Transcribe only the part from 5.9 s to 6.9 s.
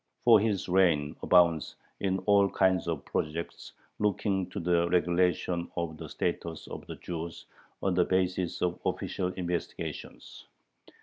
the status of